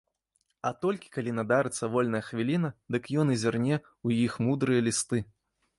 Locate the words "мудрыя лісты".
4.49-5.19